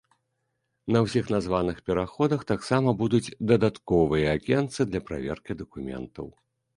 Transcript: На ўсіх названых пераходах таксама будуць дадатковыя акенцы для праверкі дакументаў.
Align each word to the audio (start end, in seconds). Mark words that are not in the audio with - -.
На 0.93 0.99
ўсіх 1.07 1.25
названых 1.33 1.77
пераходах 1.89 2.45
таксама 2.51 2.89
будуць 3.01 3.33
дадатковыя 3.51 4.31
акенцы 4.39 4.81
для 4.89 5.01
праверкі 5.11 5.57
дакументаў. 5.61 6.27